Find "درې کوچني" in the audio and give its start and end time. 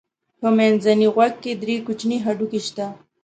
1.61-2.17